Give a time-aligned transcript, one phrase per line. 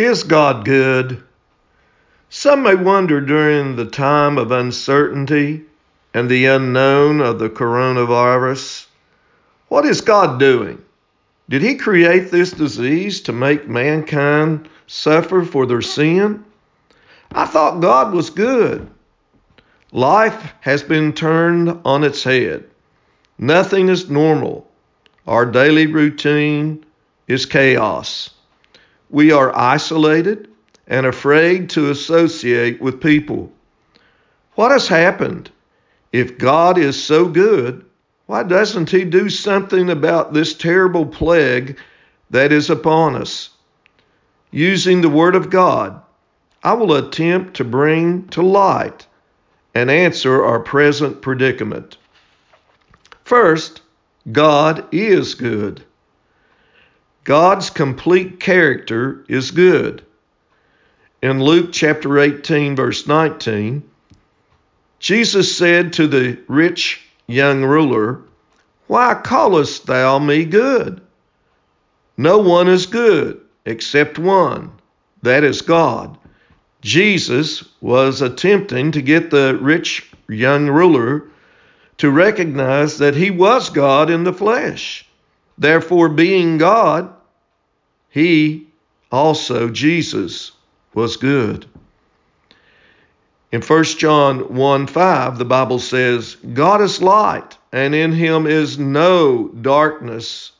[0.00, 1.22] Is God good?
[2.30, 5.64] Some may wonder during the time of uncertainty
[6.14, 8.86] and the unknown of the coronavirus
[9.68, 10.82] what is God doing?
[11.50, 16.46] Did He create this disease to make mankind suffer for their sin?
[17.32, 18.88] I thought God was good.
[19.92, 22.64] Life has been turned on its head.
[23.36, 24.66] Nothing is normal.
[25.26, 26.86] Our daily routine
[27.28, 28.30] is chaos.
[29.10, 30.48] We are isolated
[30.86, 33.52] and afraid to associate with people.
[34.54, 35.50] What has happened?
[36.12, 37.84] If God is so good,
[38.26, 41.78] why doesn't He do something about this terrible plague
[42.30, 43.50] that is upon us?
[44.52, 46.00] Using the Word of God,
[46.62, 49.06] I will attempt to bring to light
[49.74, 51.96] and answer our present predicament.
[53.24, 53.82] First,
[54.30, 55.84] God is good.
[57.24, 60.04] God's complete character is good.
[61.22, 63.82] In Luke chapter 18, verse 19,
[64.98, 68.22] Jesus said to the rich young ruler,
[68.86, 71.00] Why callest thou me good?
[72.16, 74.72] No one is good except one,
[75.22, 76.16] that is God.
[76.80, 81.24] Jesus was attempting to get the rich young ruler
[81.98, 85.06] to recognize that he was God in the flesh.
[85.60, 87.12] Therefore, being God,
[88.08, 88.66] he
[89.12, 90.52] also, Jesus,
[90.94, 91.66] was good.
[93.52, 98.78] In 1 John 1 5, the Bible says, God is light, and in him is
[98.78, 100.52] no darkness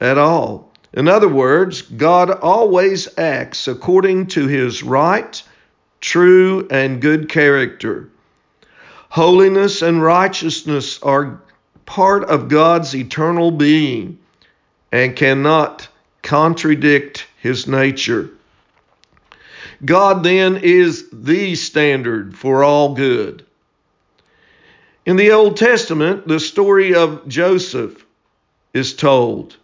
[0.00, 0.72] at all.
[0.92, 5.40] In other words, God always acts according to his right,
[6.00, 8.08] true, and good character.
[9.10, 11.40] Holiness and righteousness are
[11.86, 14.18] part of God's eternal being
[14.94, 15.88] and cannot
[16.22, 18.30] contradict his nature.
[19.84, 23.44] God then is the standard for all good.
[25.04, 28.06] In the Old Testament, the story of Joseph
[28.72, 29.56] is told.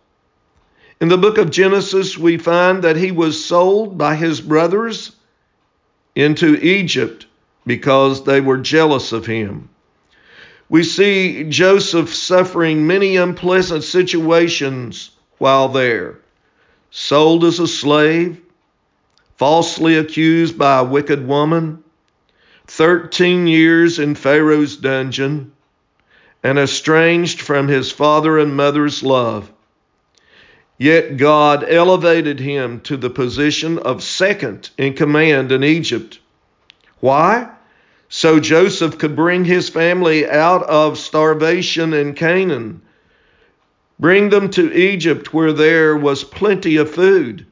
[1.00, 5.12] In the book of Genesis, we find that he was sold by his brothers
[6.16, 7.26] into Egypt
[7.64, 9.68] because they were jealous of him.
[10.68, 16.18] We see Joseph suffering many unpleasant situations while there.
[16.90, 18.40] Sold as a slave,
[19.38, 21.82] falsely accused by a wicked woman,
[22.66, 25.50] 13 years in Pharaoh's dungeon,
[26.42, 29.50] and estranged from his father and mother's love.
[30.76, 36.18] Yet God elevated him to the position of second in command in Egypt.
[37.00, 37.48] Why?
[38.10, 42.82] So Joseph could bring his family out of starvation in Canaan,
[44.00, 47.46] bring them to Egypt where there was plenty of food.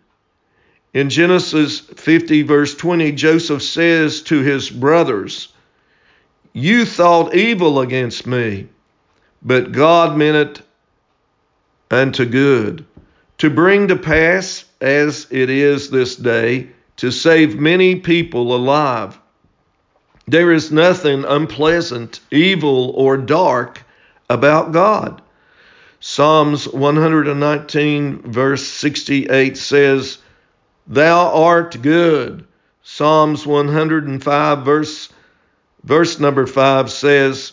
[0.94, 5.53] In Genesis 50, verse 20, Joseph says to his brothers,
[6.54, 8.69] You thought evil against me,
[9.42, 10.62] but God meant it
[11.91, 12.86] unto good
[13.36, 19.19] to bring to pass, as it is this day, to save many people alive.
[20.26, 23.82] There is nothing unpleasant, evil, or dark
[24.28, 25.22] about God.
[26.00, 30.19] Psalms 119, verse 68 says,
[30.86, 32.44] Thou art good.
[32.82, 35.09] Psalms 105, verse,
[35.82, 37.53] verse number 5 says,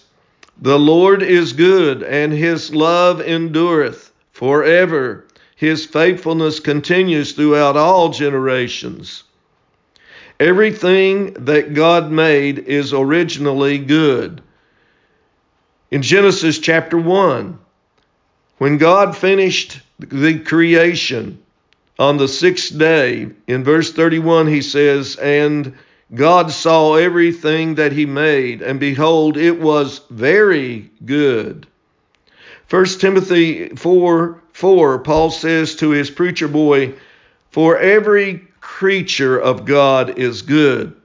[0.62, 5.26] The Lord is good, and his love endureth forever.
[5.56, 9.24] His faithfulness continues throughout all generations.
[10.40, 14.42] Everything that God made is originally good.
[15.90, 17.58] In Genesis chapter 1,
[18.58, 21.40] when God finished the creation
[22.00, 25.76] on the sixth day, in verse 31, he says, And
[26.14, 31.68] God saw everything that he made, and behold, it was very good.
[32.70, 36.94] 1 Timothy 4 4, Paul says to his preacher boy,
[37.52, 40.96] For every creature of God is good.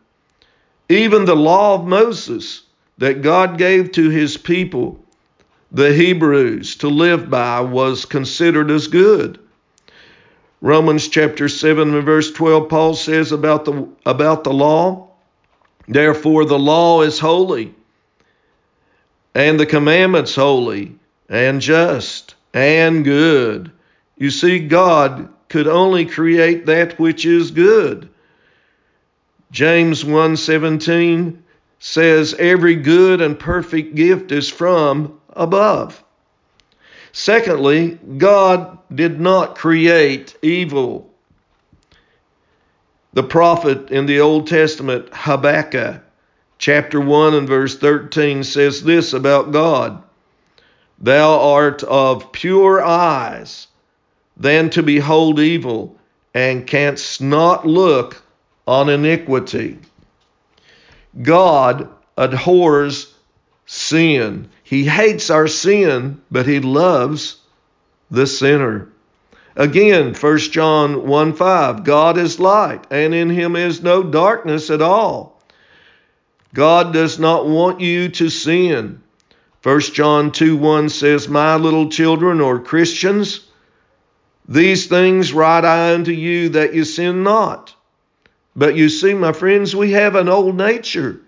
[0.88, 2.62] Even the law of Moses
[2.98, 5.04] that God gave to his people,
[5.72, 9.38] the Hebrews, to live by was considered as good.
[10.60, 15.08] Romans chapter 7 and verse 12, Paul says about the, about the law,
[15.88, 17.74] Therefore the law is holy,
[19.34, 20.94] and the commandments holy
[21.28, 23.72] and just and good.
[24.16, 28.08] You see, God could only create that which is good.
[29.50, 31.38] James 1:17
[31.80, 36.02] says every good and perfect gift is from above.
[37.12, 41.12] Secondly, God did not create evil.
[43.12, 46.02] The prophet in the Old Testament, Habakkuk,
[46.58, 50.02] chapter 1 and verse 13, says this about God
[51.00, 53.66] Thou art of pure eyes
[54.36, 55.96] than to behold evil,
[56.32, 58.22] and canst not look
[58.66, 59.78] on iniquity.
[61.20, 63.12] God abhors
[63.66, 64.48] sin.
[64.70, 67.38] He hates our sin, but he loves
[68.08, 68.86] the sinner.
[69.56, 74.80] Again, 1 John 1 5, God is light, and in him is no darkness at
[74.80, 75.42] all.
[76.54, 79.02] God does not want you to sin.
[79.64, 83.40] 1 John 2 1 says, My little children or Christians,
[84.46, 87.74] these things write I unto you that you sin not.
[88.54, 91.22] But you see, my friends, we have an old nature.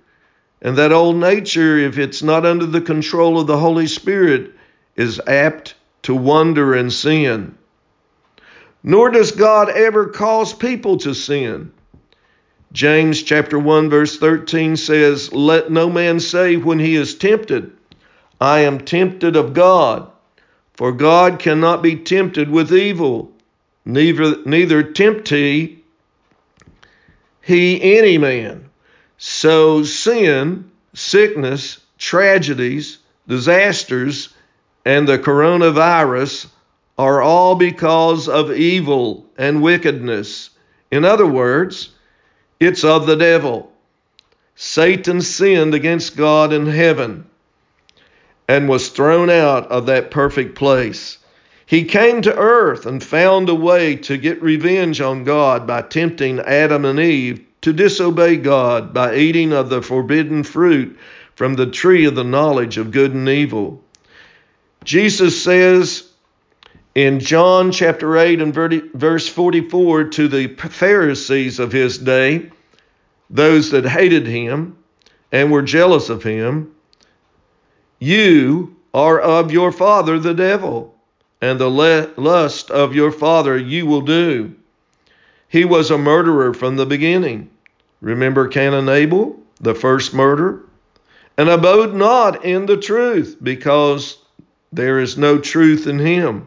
[0.63, 4.53] And that old nature, if it's not under the control of the Holy Spirit,
[4.95, 7.57] is apt to wander and sin.
[8.85, 11.73] Nor does God ever cause people to sin.
[12.73, 17.71] James chapter 1 verse 13 says, "Let no man say when he is tempted,
[18.41, 20.11] I am tempted of God,
[20.75, 23.33] for God cannot be tempted with evil,
[23.85, 25.81] neither neither tempt he
[27.41, 28.71] he any man."
[29.25, 32.99] So sin, sickness, tragedies,
[33.29, 34.31] disasters,
[34.85, 36.49] and the coronavirus
[36.99, 40.51] are all because of evil and wickedness.
[40.91, 41.91] In other words,
[42.59, 43.71] it's of the devil.
[44.57, 47.25] Satan sinned against God in heaven
[48.49, 51.19] and was thrown out of that perfect place.
[51.65, 56.41] He came to earth and found a way to get revenge on God by tempting
[56.41, 60.99] Adam and Eve to disobey God by eating of the forbidden fruit
[61.35, 63.83] from the tree of the knowledge of good and evil.
[64.85, 66.09] Jesus says
[66.95, 72.51] in John chapter 8 and verse 44 to the Pharisees of his day,
[73.31, 74.77] those that hated him
[75.31, 76.75] and were jealous of him,
[77.99, 80.95] You are of your father the devil,
[81.41, 84.55] and the lust of your father you will do.
[85.49, 87.51] He was a murderer from the beginning.
[88.03, 90.61] Remember Cain and Abel, the first murder?
[91.39, 94.19] And abode not in the truth, because
[94.73, 96.47] there is no truth in him.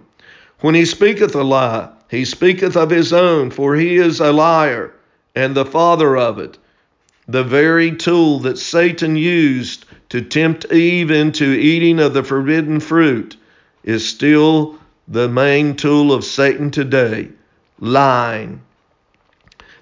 [0.59, 4.93] When he speaketh a lie, he speaketh of his own, for he is a liar
[5.33, 6.57] and the father of it.
[7.27, 13.37] The very tool that Satan used to tempt Eve into eating of the forbidden fruit
[13.83, 17.29] is still the main tool of Satan today
[17.79, 18.61] lying.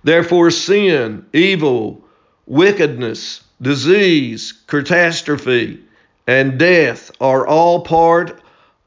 [0.04, 2.04] Therefore, sin, evil,
[2.46, 5.80] wickedness, disease, catastrophe,
[6.28, 8.42] and death are all part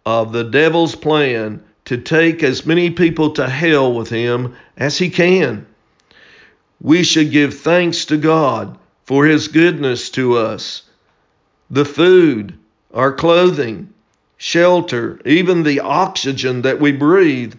[0.04, 5.08] of the devil's plan to take as many people to hell with him as he
[5.08, 5.66] can.
[6.80, 10.82] We should give thanks to God for his goodness to us.
[11.70, 12.58] The food,
[12.92, 13.94] our clothing,
[14.36, 17.54] shelter, even the oxygen that we breathe,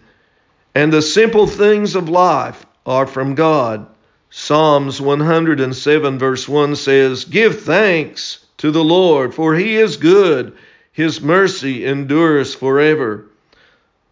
[0.75, 3.85] and the simple things of life are from God.
[4.29, 10.57] Psalms 107, verse 1 says, Give thanks to the Lord, for he is good.
[10.91, 13.27] His mercy endures forever.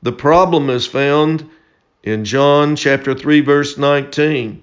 [0.03, 1.49] The problem is found
[2.03, 4.61] in John chapter 3, verse 19.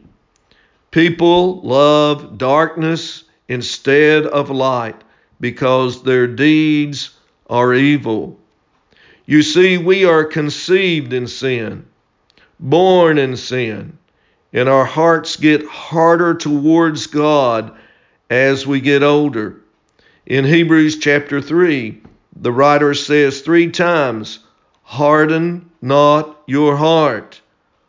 [0.93, 5.03] People love darkness instead of light
[5.41, 7.10] because their deeds
[7.51, 8.39] are evil.
[9.27, 11.87] You see, we are conceived in sin,
[12.60, 13.98] born in sin,
[14.53, 17.73] and our hearts get harder towards God
[18.29, 19.61] as we get older.
[20.27, 22.01] In Hebrews chapter 3,
[22.37, 24.41] the writer says three times,
[24.82, 27.41] Harden not your heart.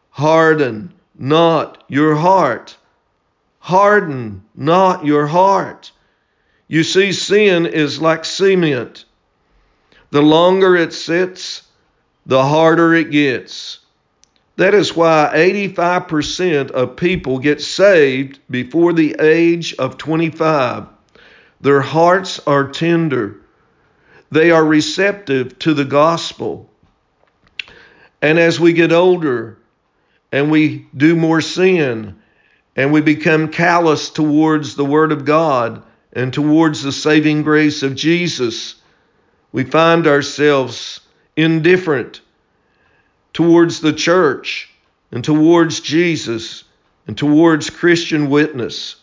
[0.10, 2.78] Harden not your heart.
[3.60, 5.92] Harden not your heart.
[6.68, 9.06] You see, sin is like cement.
[10.12, 11.64] The longer it sits,
[12.26, 13.80] the harder it gets.
[14.56, 20.86] That is why 85% of people get saved before the age of 25.
[21.62, 23.38] Their hearts are tender.
[24.32, 26.70] They are receptive to the gospel.
[28.22, 29.58] And as we get older
[30.32, 32.20] and we do more sin
[32.76, 35.84] and we become callous towards the Word of God
[36.14, 38.76] and towards the saving grace of Jesus,
[39.52, 41.00] we find ourselves
[41.36, 42.22] indifferent
[43.34, 44.70] towards the church
[45.12, 46.64] and towards Jesus
[47.08, 48.96] and towards Christian witness.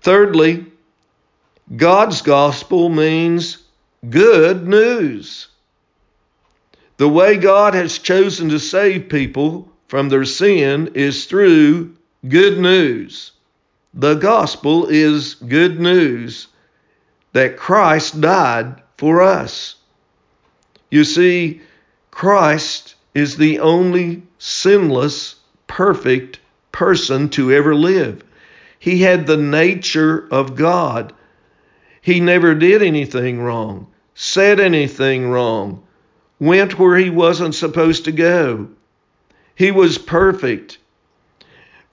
[0.00, 0.66] Thirdly,
[1.76, 3.58] God's gospel means
[4.08, 5.48] good news.
[6.96, 11.96] The way God has chosen to save people from their sin is through
[12.28, 13.32] good news.
[13.94, 16.48] The gospel is good news
[17.32, 19.76] that Christ died for us.
[20.90, 21.62] You see,
[22.12, 26.38] Christ is the only sinless, perfect
[26.70, 28.22] person to ever live.
[28.78, 31.12] He had the nature of God.
[32.00, 35.82] He never did anything wrong, said anything wrong,
[36.38, 38.68] went where he wasn't supposed to go.
[39.54, 40.78] He was perfect.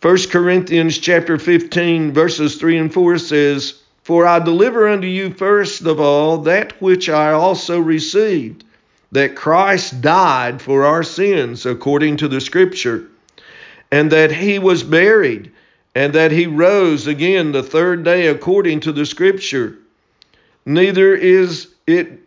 [0.01, 5.85] 1 Corinthians chapter 15 verses 3 and 4 says, For I deliver unto you first
[5.85, 8.63] of all that which I also received,
[9.11, 13.07] that Christ died for our sins according to the scripture,
[13.91, 15.51] and that he was buried,
[15.95, 19.77] and that he rose again the third day according to the scripture.
[20.65, 22.19] Neither is it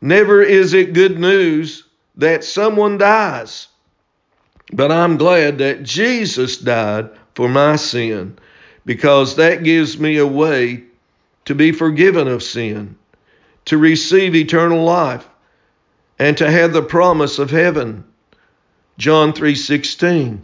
[0.00, 1.84] never is it good news
[2.16, 3.68] that someone dies.
[4.72, 8.38] But I'm glad that Jesus died for my sin
[8.86, 10.84] because that gives me a way
[11.44, 12.96] to be forgiven of sin,
[13.66, 15.28] to receive eternal life,
[16.20, 18.04] and to have the promise of heaven.
[18.98, 20.42] John 3:16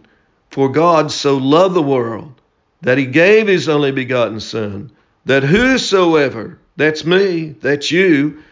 [0.49, 2.40] For God so loved the world
[2.80, 4.90] that he gave his only begotten son
[5.26, 8.42] that whosoever that's me that's you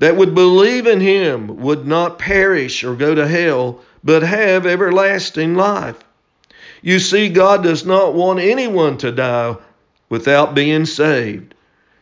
[0.00, 5.54] that would believe in him would not perish or go to hell but have everlasting
[5.54, 5.98] life.
[6.82, 9.56] You see, God does not want anyone to die
[10.08, 11.54] without being saved.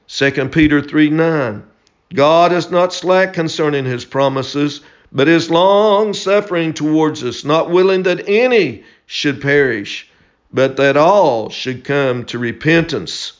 [0.08, 1.64] 2 Peter 3 9.
[2.14, 8.02] God is not slack concerning his promises, but is long suffering towards us, not willing
[8.04, 10.08] that any should perish,
[10.52, 13.34] but that all should come to repentance.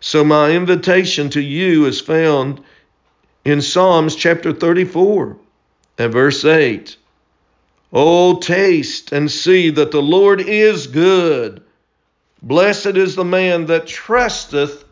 [0.00, 2.60] So, my invitation to you is found
[3.44, 5.36] in Psalms chapter 34
[5.98, 6.96] and verse 8.
[7.92, 11.62] Oh, taste and see that the Lord is good.
[12.42, 14.84] Blessed is the man that trusteth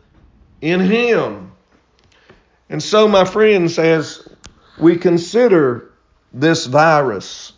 [0.61, 1.52] in him.
[2.73, 4.27] And so, my friends, as
[4.77, 5.91] we consider
[6.33, 7.53] this virus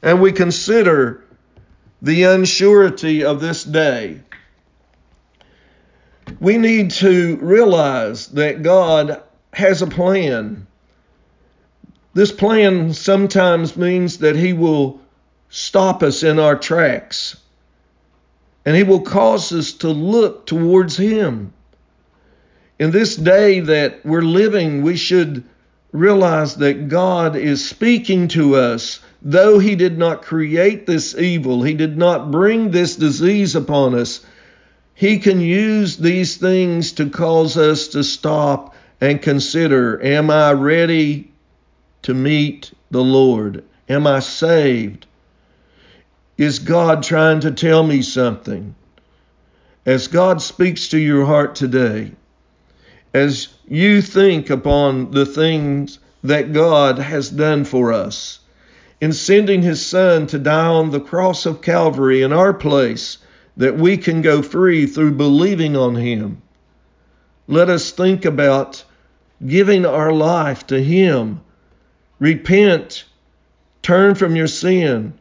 [0.00, 1.24] and we consider
[2.00, 4.22] the unsurety of this day,
[6.40, 9.22] we need to realize that God
[9.52, 10.66] has a plan
[12.12, 15.00] this plan sometimes means that He will
[15.48, 17.36] stop us in our tracks
[18.64, 21.52] and He will cause us to look towards Him.
[22.80, 25.44] In this day that we're living, we should
[25.92, 29.00] realize that God is speaking to us.
[29.20, 34.24] Though He did not create this evil, He did not bring this disease upon us,
[34.94, 41.32] He can use these things to cause us to stop and consider Am I ready
[42.00, 43.62] to meet the Lord?
[43.90, 45.04] Am I saved?
[46.38, 48.74] Is God trying to tell me something?
[49.84, 52.12] As God speaks to your heart today,
[53.12, 58.40] as you think upon the things that God has done for us,
[59.00, 63.18] in sending His Son to die on the cross of Calvary in our place,
[63.56, 66.42] that we can go free through believing on Him.
[67.48, 68.84] Let us think about
[69.46, 71.40] giving our life to Him
[72.20, 73.04] Repent,
[73.80, 75.14] turn from your sin,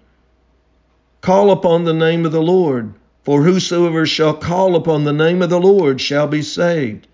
[1.21, 2.93] call upon the name of the Lord.
[3.23, 7.07] For whosoever shall call upon the name of the Lord shall be saved.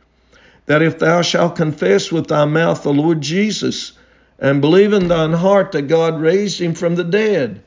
[0.66, 3.94] That if thou shalt confess with thy mouth the Lord Jesus,
[4.40, 7.62] and believe in thine heart that God raised him from the dead,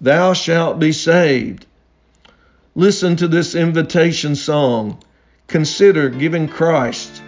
[0.00, 1.66] thou shalt be saved.
[2.74, 5.02] Listen to this invitation song.
[5.46, 7.22] Consider giving Christ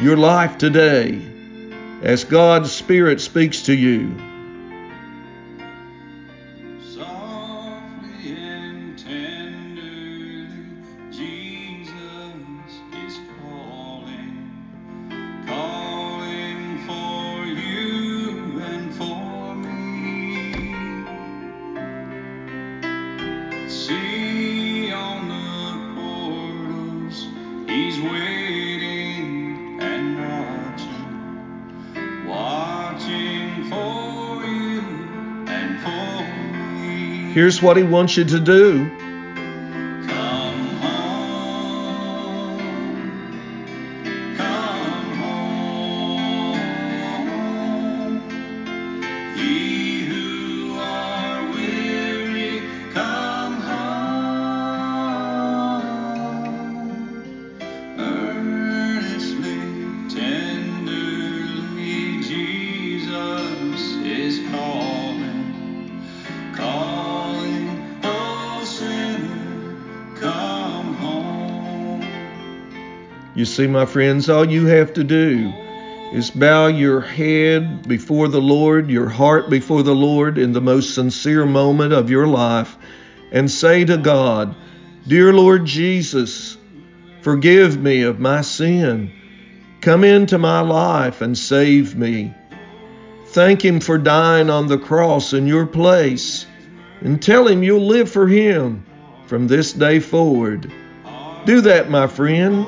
[0.00, 1.20] your life today
[2.02, 4.14] as God's Spirit speaks to you.
[37.34, 39.03] Here's what He wants you to do.
[73.44, 75.52] You see, my friends, all you have to do
[76.14, 80.94] is bow your head before the Lord, your heart before the Lord in the most
[80.94, 82.74] sincere moment of your life,
[83.32, 84.56] and say to God,
[85.06, 86.56] Dear Lord Jesus,
[87.20, 89.12] forgive me of my sin.
[89.82, 92.32] Come into my life and save me.
[93.26, 96.46] Thank Him for dying on the cross in your place,
[97.02, 98.86] and tell Him you'll live for Him
[99.26, 100.72] from this day forward.
[101.44, 102.66] Do that, my friend.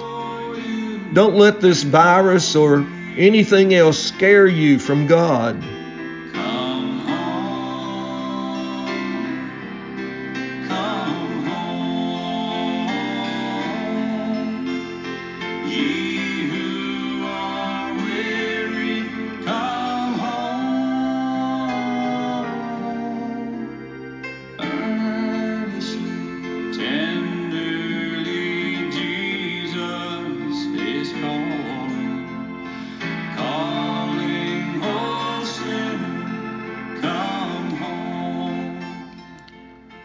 [1.12, 2.86] Don't let this virus or
[3.16, 5.62] anything else scare you from God.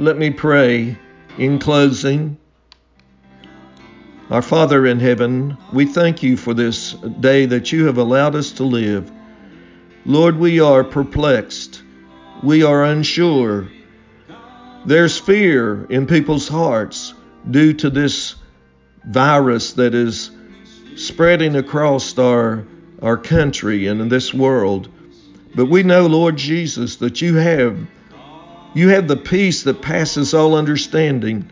[0.02, 0.98] Let me pray
[1.38, 2.38] in closing.
[4.32, 8.54] Our Father in heaven, we thank you for this day that you have allowed us
[8.54, 9.12] to live.
[10.04, 11.84] Lord, we are perplexed.
[12.42, 13.70] We are unsure.
[14.88, 17.14] There's fear in people's hearts
[17.52, 18.34] due to this
[19.06, 20.32] virus that is
[20.96, 22.66] spreading across our,
[23.04, 24.90] our country and in this world.
[25.54, 27.78] But we know, Lord Jesus, that you have
[28.74, 31.50] you have the peace that passes all understanding.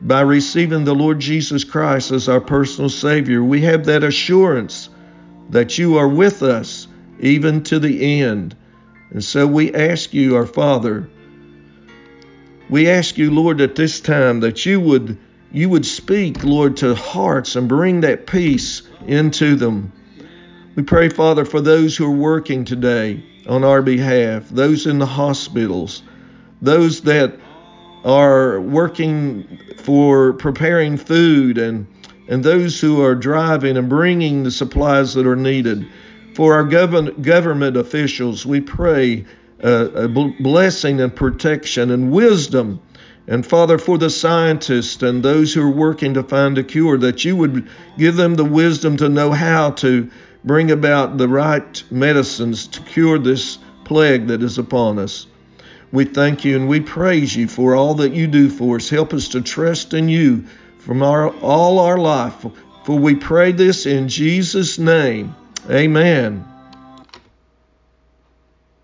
[0.00, 4.88] By receiving the Lord Jesus Christ as our personal Savior, we have that assurance
[5.50, 6.88] that you are with us
[7.20, 8.56] even to the end.
[9.10, 11.08] And so we ask you, our Father,
[12.68, 15.18] we ask you, Lord, at this time that you would
[15.52, 19.92] you would speak, Lord, to hearts and bring that peace into them.
[20.74, 25.04] We pray, Father, for those who are working today on our behalf, those in the
[25.04, 26.02] hospitals,
[26.62, 27.38] those that
[28.04, 31.86] are working for preparing food and
[32.28, 35.86] and those who are driving and bringing the supplies that are needed.
[36.34, 39.26] For our gov- government officials, we pray
[39.62, 42.80] uh, a blessing and protection and wisdom.
[43.26, 47.24] And Father, for the scientists and those who are working to find a cure, that
[47.24, 50.10] you would give them the wisdom to know how to
[50.44, 55.26] bring about the right medicines to cure this plague that is upon us.
[55.92, 58.88] We thank you and we praise you for all that you do for us.
[58.88, 60.46] Help us to trust in you
[60.78, 62.46] from our, all our life.
[62.84, 65.36] For we pray this in Jesus' name.
[65.70, 66.51] Amen.